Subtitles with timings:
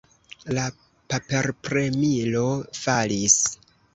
[0.57, 0.61] La
[1.13, 2.43] paperpremilo
[2.81, 3.39] falis.